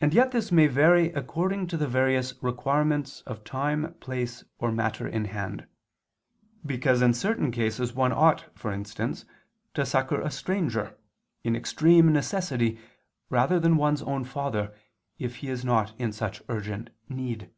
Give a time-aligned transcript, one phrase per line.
[0.00, 5.06] And yet this may vary according to the various requirements of time, place, or matter
[5.06, 5.68] in hand:
[6.66, 9.24] because in certain cases one ought, for instance,
[9.74, 10.98] to succor a stranger,
[11.44, 12.80] in extreme necessity,
[13.30, 14.74] rather than one's own father,
[15.20, 17.48] if he is not in such urgent need.